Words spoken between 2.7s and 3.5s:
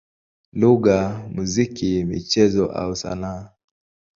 au sanaa.